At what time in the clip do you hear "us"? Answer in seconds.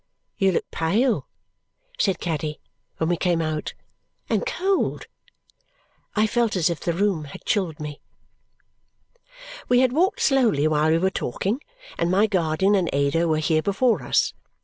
14.01-14.33